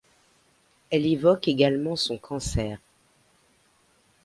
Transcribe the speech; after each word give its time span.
Elle 0.89 1.05
évoque 1.05 1.47
également 1.47 1.95
son 1.95 2.17
cancer. 2.17 2.79